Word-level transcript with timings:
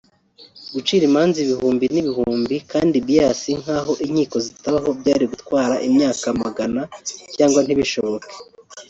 Gucira 0.73 1.03
imanza 1.09 1.37
ibihumbi 1.45 1.85
n’ibihumbi 1.93 2.55
kandi 2.71 2.95
bias 3.07 3.41
nkaho 3.61 3.91
inkiko 4.05 4.37
zitabaho 4.45 4.89
byari 4.99 5.25
gutwara 5.31 5.75
imyaka 5.87 6.25
amagana 6.33 6.81
cyangwa 7.35 7.59
ntibishoboke 7.63 8.31